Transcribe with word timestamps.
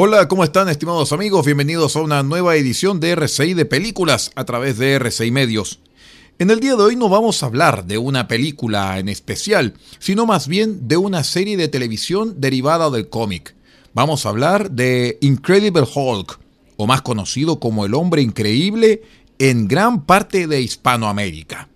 Hola, 0.00 0.28
¿cómo 0.28 0.44
están 0.44 0.68
estimados 0.68 1.12
amigos? 1.12 1.44
Bienvenidos 1.44 1.96
a 1.96 2.02
una 2.02 2.22
nueva 2.22 2.54
edición 2.54 3.00
de 3.00 3.10
RCI 3.16 3.54
de 3.54 3.64
Películas 3.64 4.30
a 4.36 4.44
través 4.44 4.78
de 4.78 4.94
RCI 4.94 5.32
Medios. 5.32 5.80
En 6.38 6.52
el 6.52 6.60
día 6.60 6.76
de 6.76 6.84
hoy 6.84 6.94
no 6.94 7.08
vamos 7.08 7.42
a 7.42 7.46
hablar 7.46 7.84
de 7.84 7.98
una 7.98 8.28
película 8.28 9.00
en 9.00 9.08
especial, 9.08 9.74
sino 9.98 10.24
más 10.24 10.46
bien 10.46 10.86
de 10.86 10.98
una 10.98 11.24
serie 11.24 11.56
de 11.56 11.66
televisión 11.66 12.40
derivada 12.40 12.90
del 12.90 13.08
cómic. 13.08 13.56
Vamos 13.92 14.24
a 14.24 14.28
hablar 14.28 14.70
de 14.70 15.18
Incredible 15.20 15.82
Hulk, 15.92 16.38
o 16.76 16.86
más 16.86 17.02
conocido 17.02 17.58
como 17.58 17.84
El 17.84 17.94
Hombre 17.94 18.22
Increíble 18.22 19.02
en 19.40 19.66
gran 19.66 20.04
parte 20.06 20.46
de 20.46 20.60
Hispanoamérica 20.60 21.68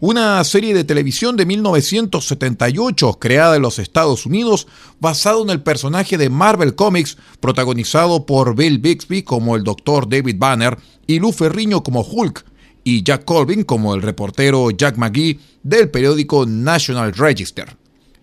una 0.00 0.42
serie 0.44 0.72
de 0.72 0.84
televisión 0.84 1.36
de 1.36 1.44
1978 1.44 3.18
creada 3.20 3.56
en 3.56 3.62
los 3.62 3.78
Estados 3.78 4.24
Unidos 4.24 4.66
basado 4.98 5.42
en 5.42 5.50
el 5.50 5.62
personaje 5.62 6.16
de 6.16 6.30
Marvel 6.30 6.74
Comics 6.74 7.18
protagonizado 7.38 8.24
por 8.24 8.56
Bill 8.56 8.78
Bixby 8.78 9.22
como 9.22 9.56
el 9.56 9.62
Dr. 9.62 10.08
David 10.08 10.36
Banner 10.38 10.78
y 11.06 11.20
Lou 11.20 11.32
Ferriño 11.32 11.82
como 11.82 12.00
Hulk 12.00 12.46
y 12.82 13.02
Jack 13.02 13.26
Colvin 13.26 13.62
como 13.62 13.94
el 13.94 14.00
reportero 14.00 14.70
Jack 14.70 14.96
McGee 14.96 15.38
del 15.62 15.90
periódico 15.90 16.46
National 16.46 17.12
Register. 17.12 17.76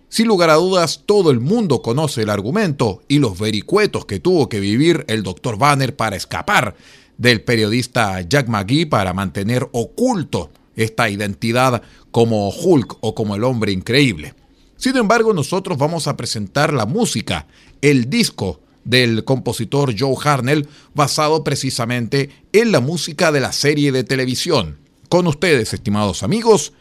Sin 0.08 0.26
lugar 0.26 0.50
a 0.50 0.54
dudas, 0.54 1.04
todo 1.06 1.30
el 1.30 1.38
mundo 1.38 1.80
conoce 1.80 2.22
el 2.22 2.30
argumento 2.30 3.02
y 3.06 3.18
los 3.20 3.38
vericuetos 3.38 4.04
que 4.04 4.18
tuvo 4.18 4.48
que 4.48 4.58
vivir 4.58 5.04
el 5.06 5.22
Dr. 5.22 5.56
Banner 5.56 5.94
para 5.94 6.16
escapar 6.16 6.74
del 7.18 7.42
periodista 7.42 8.20
Jack 8.22 8.48
McGee 8.48 8.86
para 8.86 9.12
mantener 9.12 9.68
oculto 9.70 10.50
esta 10.78 11.10
identidad 11.10 11.82
como 12.10 12.48
Hulk 12.48 12.96
o 13.00 13.14
como 13.14 13.36
el 13.36 13.44
hombre 13.44 13.72
increíble. 13.72 14.34
Sin 14.76 14.96
embargo, 14.96 15.34
nosotros 15.34 15.76
vamos 15.76 16.06
a 16.06 16.16
presentar 16.16 16.72
la 16.72 16.86
música, 16.86 17.46
el 17.82 18.08
disco 18.08 18.60
del 18.84 19.24
compositor 19.24 19.94
Joe 19.98 20.16
Harnell, 20.24 20.68
basado 20.94 21.44
precisamente 21.44 22.30
en 22.52 22.72
la 22.72 22.80
música 22.80 23.32
de 23.32 23.40
la 23.40 23.52
serie 23.52 23.92
de 23.92 24.04
televisión. 24.04 24.78
Con 25.08 25.26
ustedes, 25.26 25.74
estimados 25.74 26.22
amigos, 26.22 26.72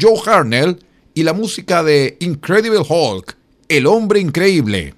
Joe 0.00 0.18
Harnell 0.26 0.78
y 1.12 1.22
la 1.22 1.34
música 1.34 1.82
de 1.82 2.16
Incredible 2.20 2.80
Hulk, 2.88 3.36
el 3.68 3.86
hombre 3.86 4.20
increíble. 4.20 4.94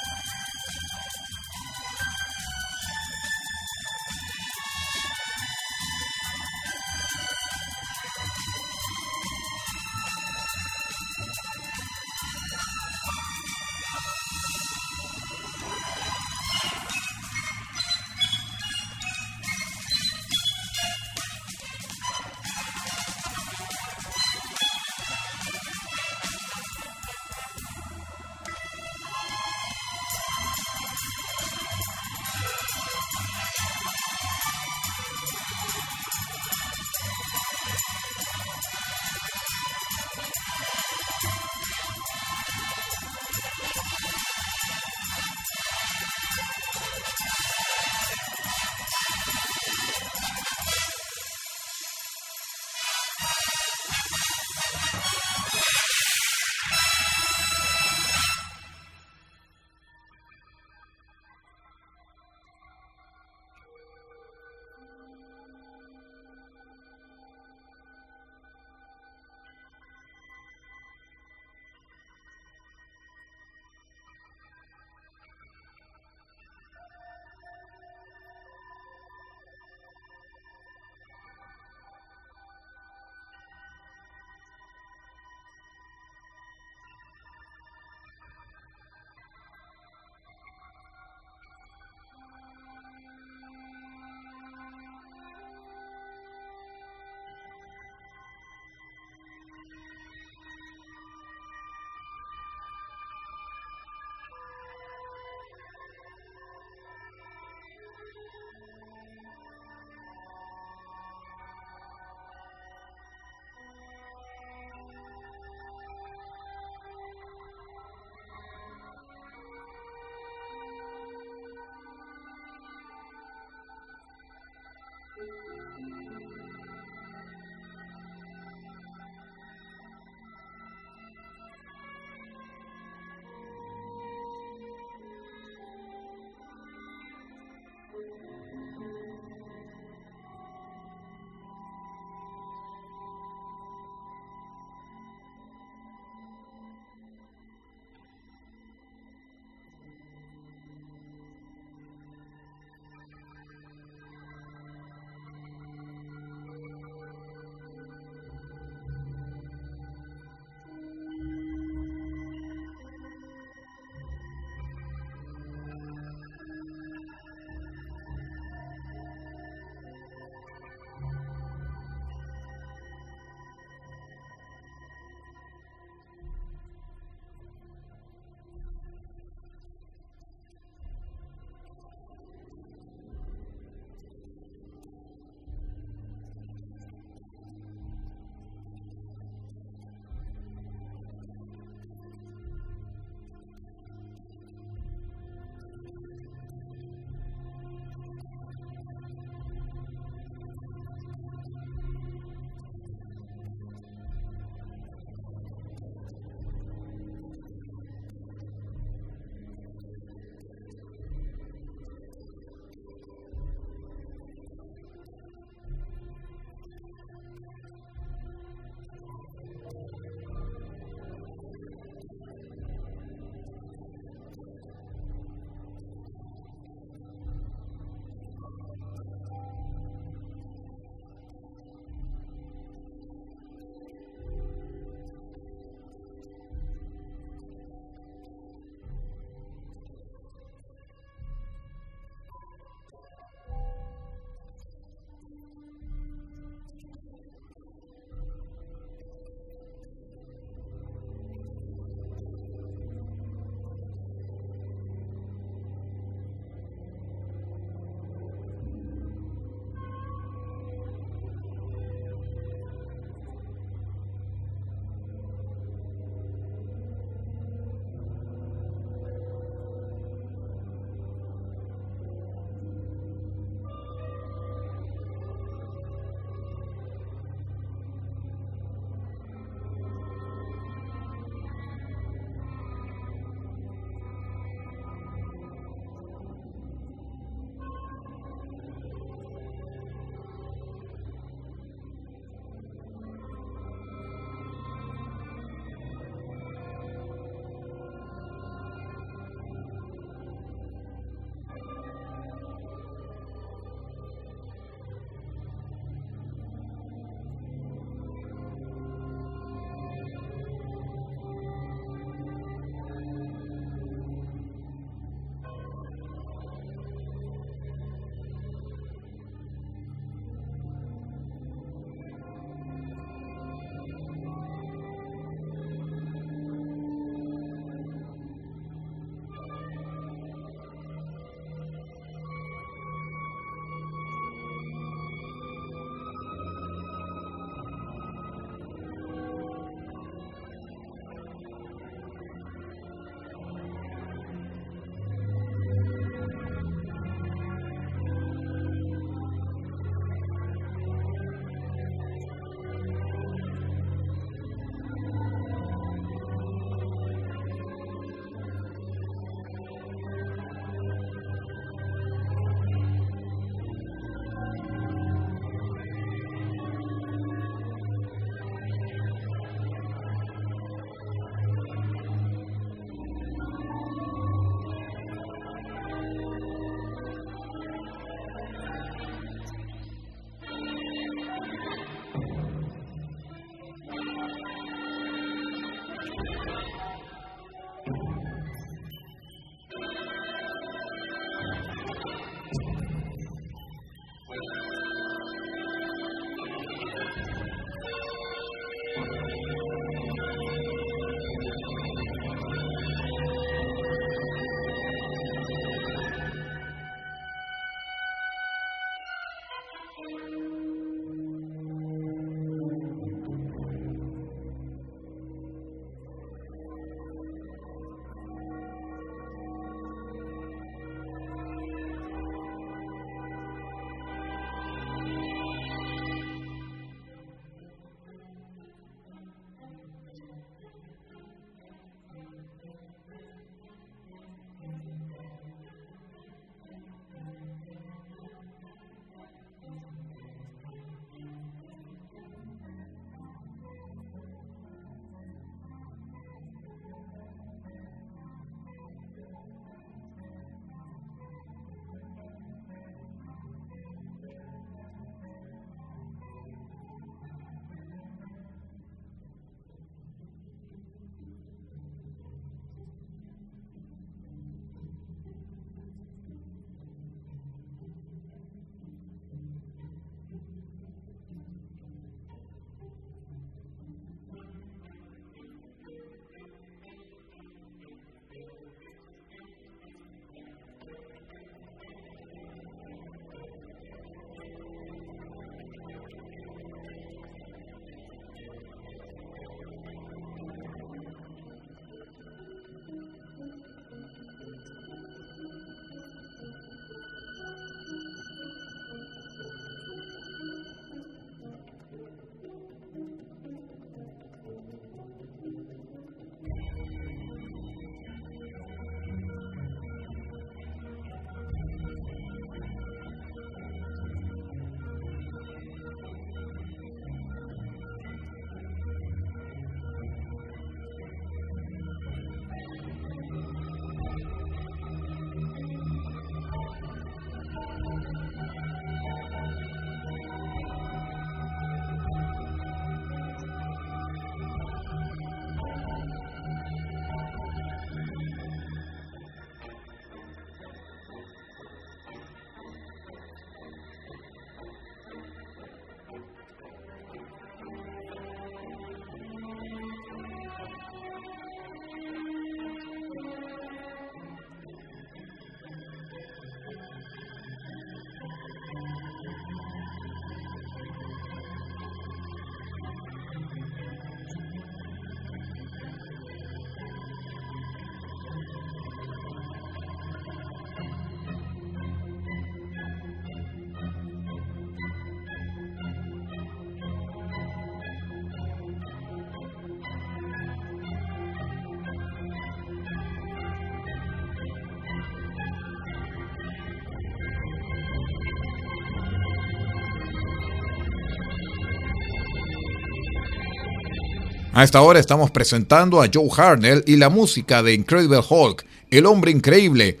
A 594.58 594.64
esta 594.64 594.82
hora 594.82 594.98
estamos 594.98 595.30
presentando 595.30 596.02
a 596.02 596.10
Joe 596.12 596.28
Harnell 596.36 596.82
y 596.84 596.96
la 596.96 597.10
música 597.10 597.62
de 597.62 597.74
Incredible 597.74 598.18
Hulk, 598.28 598.66
El 598.90 599.06
Hombre 599.06 599.30
Increíble, 599.30 600.00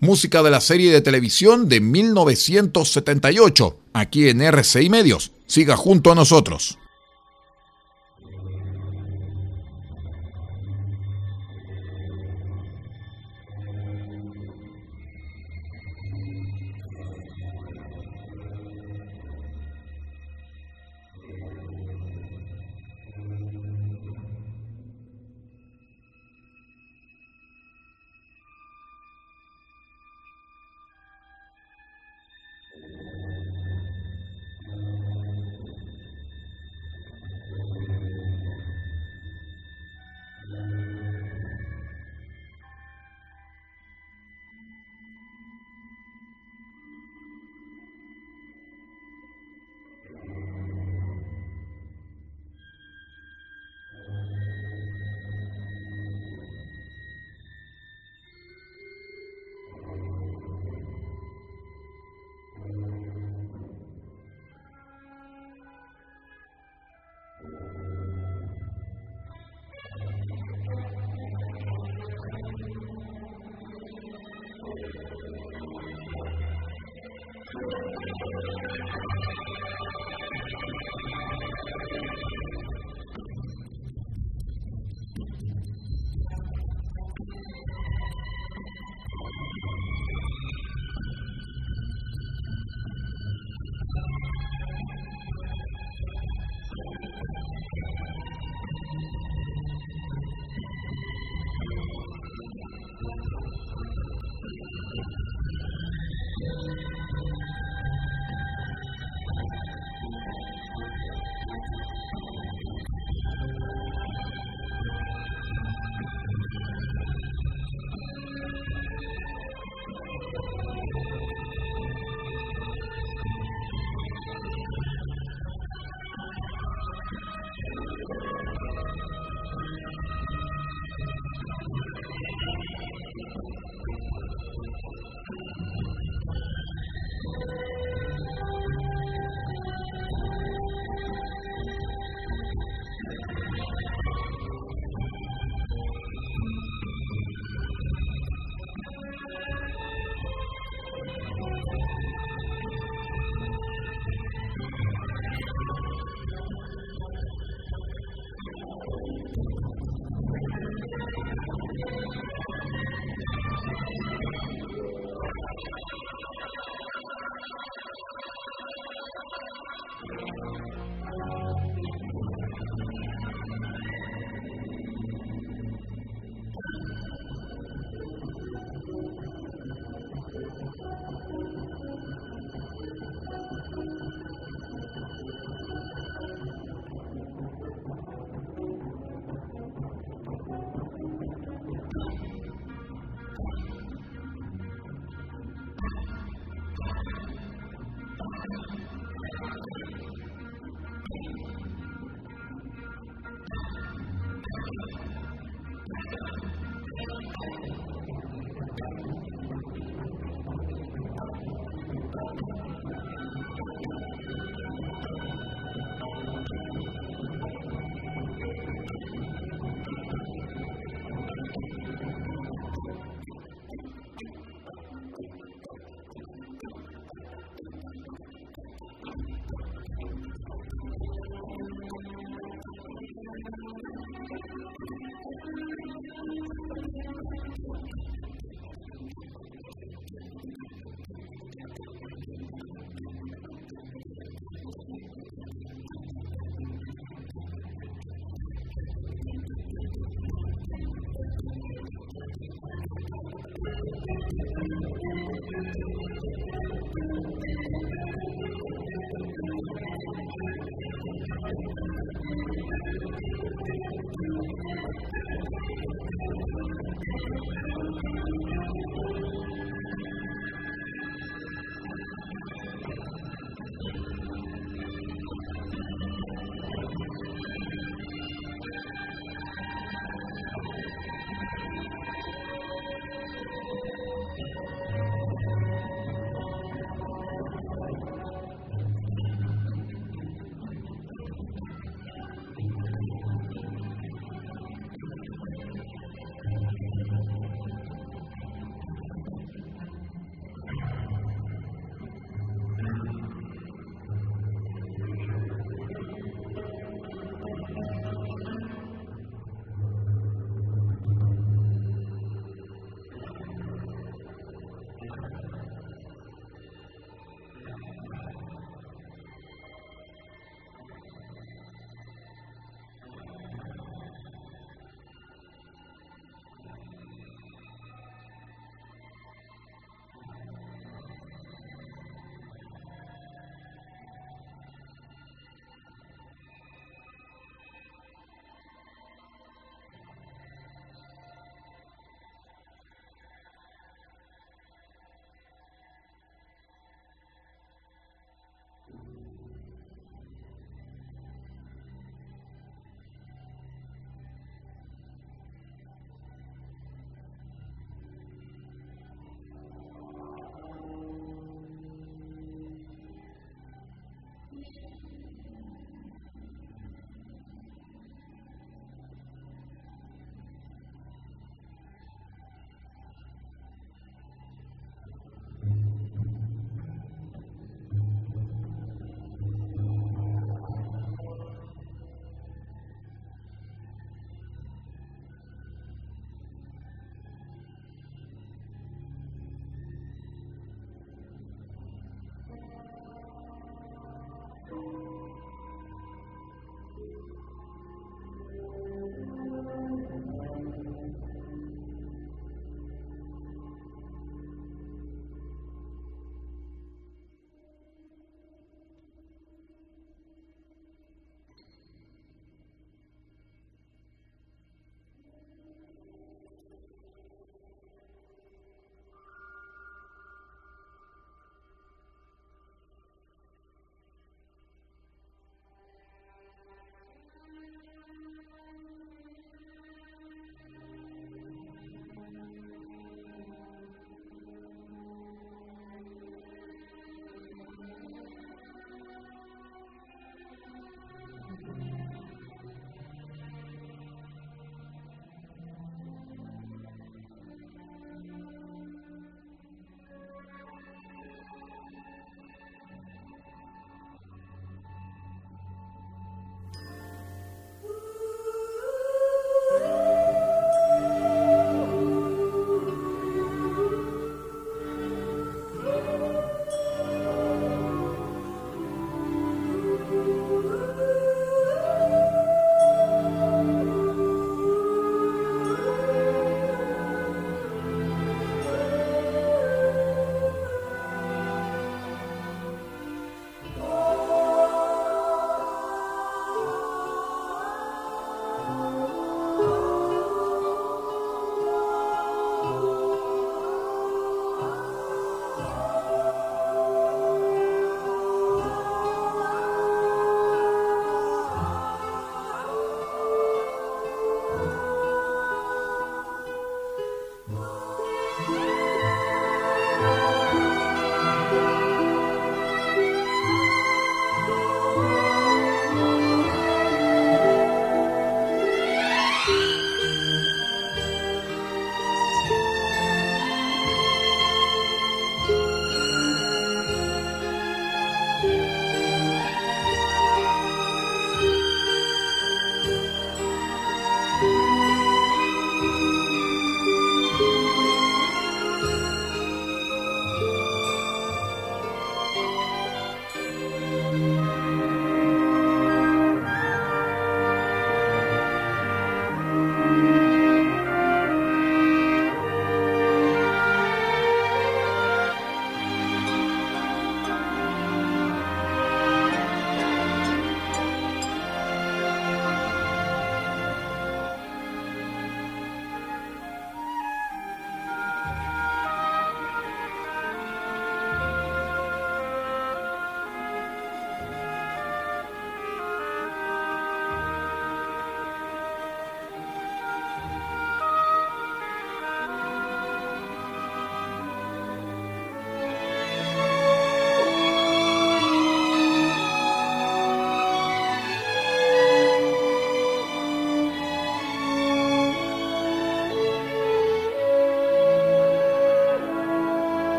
música 0.00 0.42
de 0.42 0.50
la 0.50 0.60
serie 0.60 0.92
de 0.92 1.00
televisión 1.00 1.66
de 1.66 1.80
1978, 1.80 3.78
aquí 3.94 4.28
en 4.28 4.42
RCI 4.42 4.90
Medios. 4.90 5.32
Siga 5.46 5.78
junto 5.78 6.12
a 6.12 6.14
nosotros. 6.14 6.76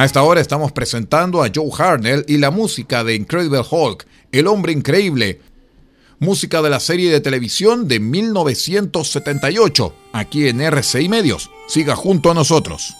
A 0.00 0.06
esta 0.06 0.22
hora 0.22 0.40
estamos 0.40 0.72
presentando 0.72 1.42
a 1.42 1.50
Joe 1.54 1.68
Harnell 1.76 2.24
y 2.26 2.38
la 2.38 2.50
música 2.50 3.04
de 3.04 3.14
Incredible 3.14 3.60
Hulk, 3.70 4.06
El 4.32 4.46
Hombre 4.46 4.72
Increíble, 4.72 5.42
música 6.18 6.62
de 6.62 6.70
la 6.70 6.80
serie 6.80 7.12
de 7.12 7.20
televisión 7.20 7.86
de 7.86 8.00
1978, 8.00 9.94
aquí 10.14 10.48
en 10.48 10.62
RCI 10.62 11.10
Medios. 11.10 11.50
Siga 11.68 11.96
junto 11.96 12.30
a 12.30 12.34
nosotros. 12.34 12.94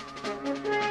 Música 0.00 0.89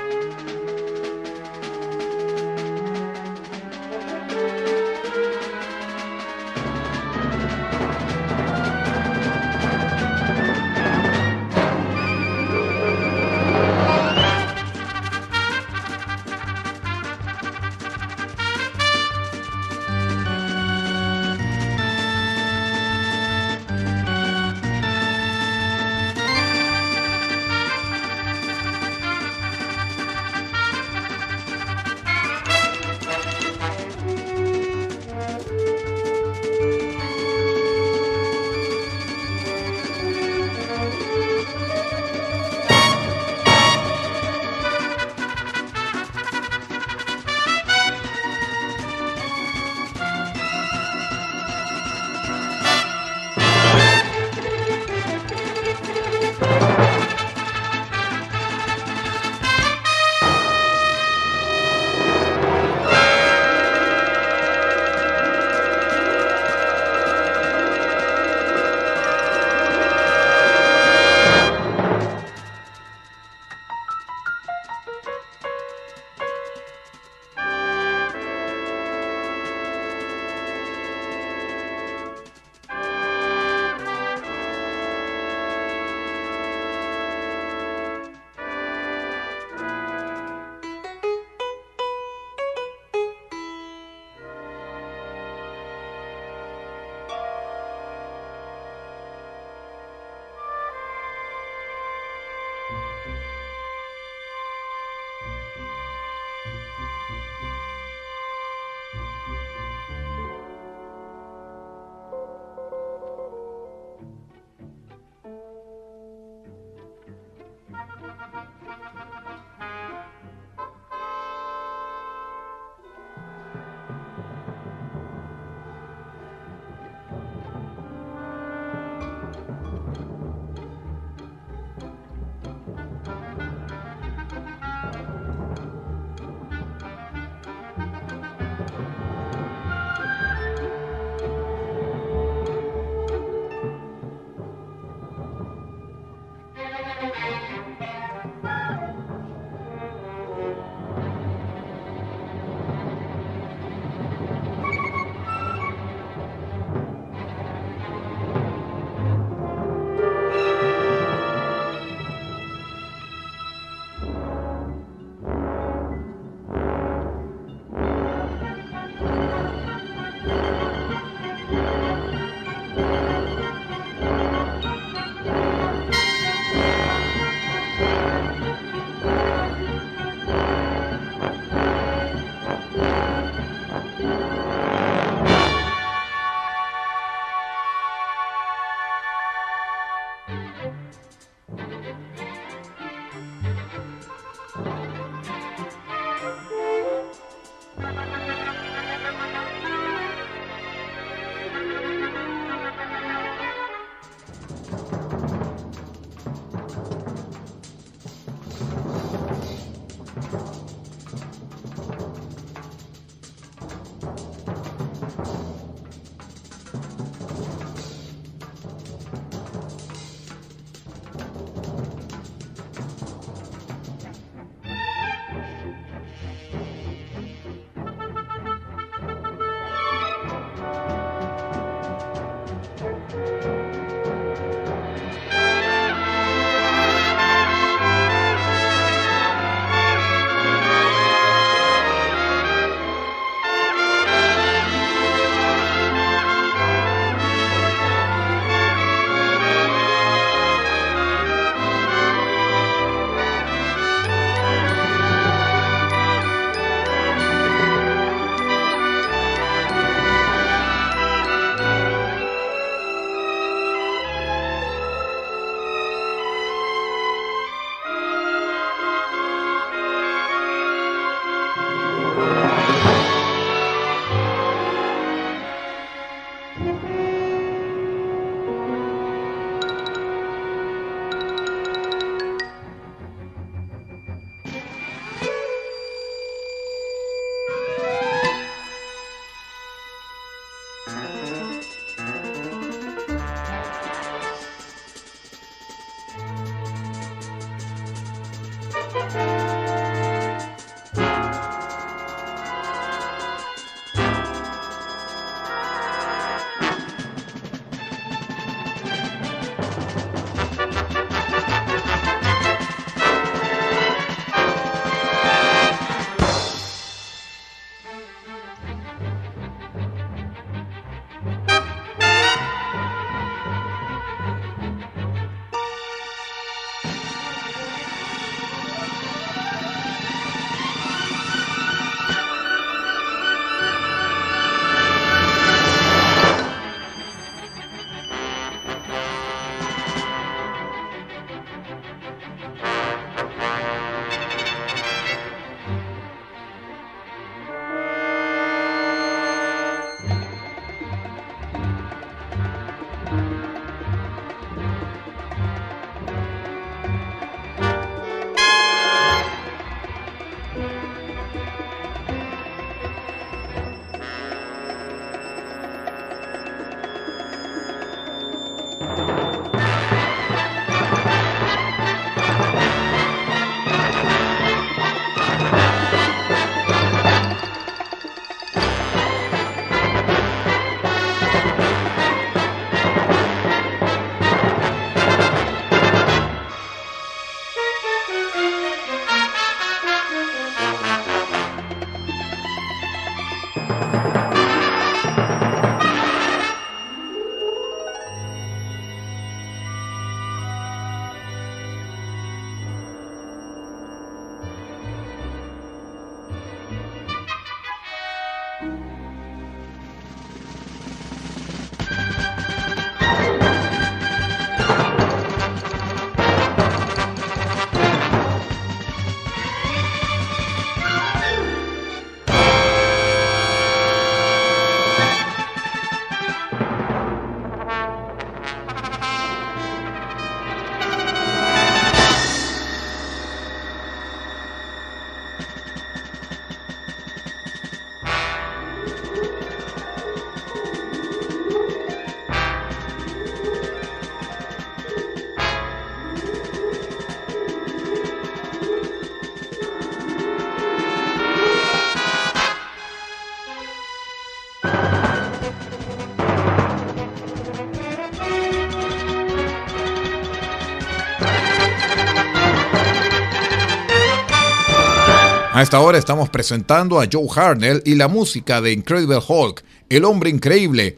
A 465.60 465.62
esta 465.62 465.82
hora 465.82 465.98
estamos 465.98 466.30
presentando 466.30 467.02
a 467.02 467.08
Joe 467.12 467.28
Harnell 467.36 467.82
y 467.84 467.96
la 467.96 468.08
música 468.08 468.62
de 468.62 468.72
Incredible 468.72 469.18
Hulk, 469.18 469.62
El 469.90 470.06
Hombre 470.06 470.30
Increíble, 470.30 470.98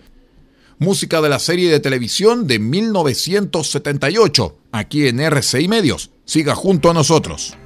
música 0.77 1.19
de 1.19 1.29
la 1.29 1.39
serie 1.39 1.71
de 1.71 1.79
televisión 1.79 2.45
de 2.45 2.59
1978, 2.59 4.57
aquí 4.71 5.07
en 5.07 5.19
RCI 5.19 5.67
Medios. 5.67 6.11
Siga 6.25 6.53
junto 6.53 6.91
a 6.91 6.93
nosotros. 6.93 7.57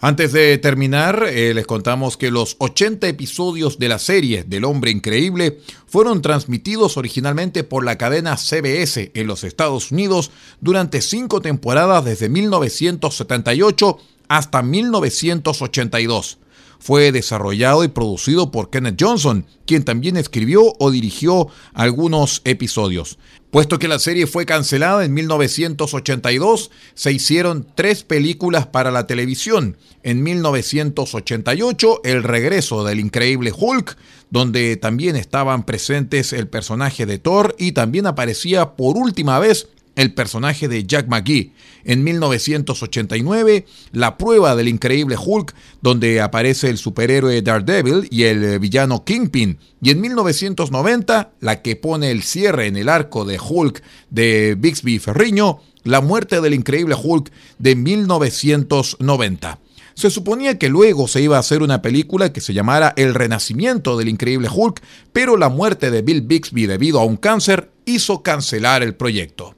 Antes 0.00 0.32
de 0.32 0.58
terminar, 0.58 1.24
eh, 1.26 1.54
les 1.54 1.66
contamos 1.66 2.18
que 2.18 2.30
los 2.30 2.56
80 2.58 3.08
episodios 3.08 3.78
de 3.78 3.88
la 3.88 3.98
serie 3.98 4.44
del 4.44 4.64
Hombre 4.66 4.90
Increíble 4.90 5.60
fueron 5.86 6.20
transmitidos 6.20 6.98
originalmente 6.98 7.64
por 7.64 7.82
la 7.82 7.96
cadena 7.96 8.36
CBS 8.36 9.10
en 9.14 9.26
los 9.26 9.42
Estados 9.42 9.92
Unidos 9.92 10.30
durante 10.60 11.00
cinco 11.00 11.40
temporadas 11.40 12.04
desde 12.04 12.28
1978 12.28 13.98
hasta 14.28 14.62
1982. 14.62 16.38
Fue 16.78 17.12
desarrollado 17.12 17.84
y 17.84 17.88
producido 17.88 18.50
por 18.50 18.70
Kenneth 18.70 19.00
Johnson, 19.00 19.46
quien 19.66 19.84
también 19.84 20.16
escribió 20.16 20.74
o 20.78 20.90
dirigió 20.90 21.48
algunos 21.74 22.42
episodios. 22.44 23.18
Puesto 23.50 23.78
que 23.78 23.88
la 23.88 23.98
serie 23.98 24.26
fue 24.26 24.44
cancelada 24.44 25.04
en 25.04 25.14
1982, 25.14 26.70
se 26.94 27.12
hicieron 27.12 27.66
tres 27.74 28.02
películas 28.02 28.66
para 28.66 28.90
la 28.90 29.06
televisión. 29.06 29.78
En 30.02 30.22
1988, 30.22 32.00
El 32.04 32.22
regreso 32.22 32.84
del 32.84 33.00
increíble 33.00 33.52
Hulk, 33.56 33.96
donde 34.30 34.76
también 34.76 35.16
estaban 35.16 35.64
presentes 35.64 36.32
el 36.32 36.48
personaje 36.48 37.06
de 37.06 37.18
Thor 37.18 37.54
y 37.58 37.72
también 37.72 38.06
aparecía 38.06 38.76
por 38.76 38.96
última 38.96 39.38
vez 39.38 39.68
el 39.96 40.14
personaje 40.14 40.68
de 40.68 40.86
Jack 40.86 41.08
McGee. 41.08 41.52
En 41.84 42.04
1989, 42.04 43.66
La 43.92 44.16
prueba 44.16 44.54
del 44.54 44.68
increíble 44.68 45.16
Hulk, 45.18 45.54
donde 45.82 46.20
aparece 46.20 46.68
el 46.70 46.78
superhéroe 46.78 47.42
Daredevil 47.42 48.06
y 48.10 48.24
el 48.24 48.58
villano 48.60 49.04
Kingpin. 49.04 49.58
Y 49.82 49.90
en 49.90 50.00
1990, 50.00 51.32
la 51.40 51.62
que 51.62 51.76
pone 51.76 52.10
el 52.10 52.22
cierre 52.22 52.66
en 52.66 52.76
el 52.76 52.88
arco 52.88 53.24
de 53.24 53.40
Hulk 53.40 53.82
de 54.10 54.54
Bixby 54.56 54.98
Ferriño, 55.00 55.60
La 55.82 56.00
muerte 56.00 56.40
del 56.40 56.54
increíble 56.54 56.96
Hulk 57.00 57.30
de 57.58 57.76
1990. 57.76 59.60
Se 59.96 60.10
suponía 60.10 60.58
que 60.58 60.68
luego 60.68 61.08
se 61.08 61.22
iba 61.22 61.38
a 61.38 61.40
hacer 61.40 61.62
una 61.62 61.80
película 61.80 62.30
que 62.30 62.42
se 62.42 62.52
llamara 62.52 62.92
El 62.96 63.14
Renacimiento 63.14 63.96
del 63.96 64.10
Increíble 64.10 64.48
Hulk, 64.52 64.82
pero 65.14 65.38
la 65.38 65.48
muerte 65.48 65.90
de 65.90 66.02
Bill 66.02 66.20
Bixby 66.20 66.66
debido 66.66 67.00
a 67.00 67.04
un 67.04 67.16
cáncer 67.16 67.70
hizo 67.86 68.22
cancelar 68.22 68.82
el 68.82 68.94
proyecto. 68.94 69.55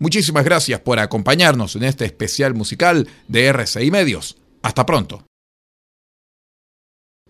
Muchísimas 0.00 0.44
gracias 0.44 0.80
por 0.80 0.98
acompañarnos 0.98 1.76
en 1.76 1.84
este 1.84 2.06
especial 2.06 2.54
musical 2.54 3.06
de 3.28 3.46
RCI 3.52 3.90
Medios. 3.90 4.38
Hasta 4.62 4.86
pronto. 4.86 5.29